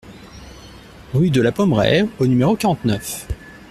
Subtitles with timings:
[1.13, 3.27] Rue de la Pommerais au numéro quarante-neuf